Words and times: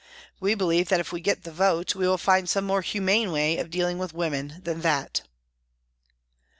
We 0.39 0.55
believe 0.55 0.89
that 0.89 0.99
if 0.99 1.11
we 1.11 1.21
get 1.21 1.43
the 1.43 1.51
vote 1.51 1.93
we 1.93 2.07
will 2.07 2.17
find 2.17 2.49
some 2.49 2.65
more 2.65 2.81
humane 2.81 3.31
way 3.31 3.59
of 3.59 3.69
dealing 3.69 3.99
with 3.99 4.15
women 4.15 4.59
than 4.63 4.81
that." 4.81 5.21